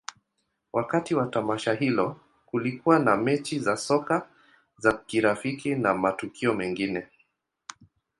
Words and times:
Wakati 0.73 1.15
wa 1.15 1.27
tamasha 1.27 1.73
hilo, 1.73 2.19
kulikuwa 2.45 2.99
na 2.99 3.17
mechi 3.17 3.59
za 3.59 3.77
soka 3.77 4.29
za 4.77 4.93
kirafiki 4.93 5.75
na 5.75 5.93
matukio 5.93 6.53
mengine. 6.53 7.07